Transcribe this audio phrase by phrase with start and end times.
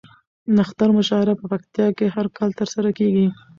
[0.55, 3.27] نښتر مشاعره په پکتيا کې هر کال ترسره کیږي